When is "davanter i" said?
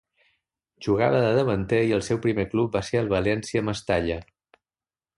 1.41-1.95